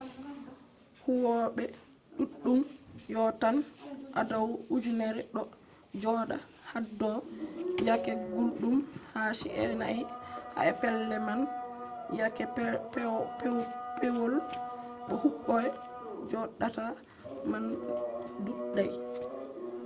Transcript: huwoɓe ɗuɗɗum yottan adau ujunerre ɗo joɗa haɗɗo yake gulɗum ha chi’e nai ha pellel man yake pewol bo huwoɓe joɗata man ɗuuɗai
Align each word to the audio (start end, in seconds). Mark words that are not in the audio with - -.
huwoɓe 1.03 1.63
ɗuɗɗum 2.17 2.59
yottan 3.13 3.55
adau 4.19 4.47
ujunerre 4.73 5.21
ɗo 5.35 5.41
joɗa 6.01 6.35
haɗɗo 6.71 7.09
yake 7.87 8.11
gulɗum 8.31 8.77
ha 9.11 9.21
chi’e 9.39 9.63
nai 9.81 9.97
ha 10.55 10.61
pellel 10.79 11.11
man 11.27 11.39
yake 12.19 12.43
pewol 13.99 14.33
bo 15.07 15.13
huwoɓe 15.23 15.67
joɗata 16.29 16.83
man 17.49 17.63
ɗuuɗai 18.43 18.89